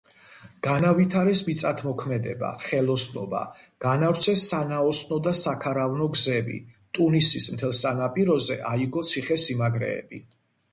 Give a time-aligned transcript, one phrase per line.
[0.67, 3.41] განავითარეს მიწათმოქმედება, ხელოსნობა,
[3.87, 6.59] განავრცეს სანაოსნო და საქარავნო გზები,
[6.99, 10.27] ტუნისის მთელ სანაპიროზე აიგო ციხესიმაგრეები.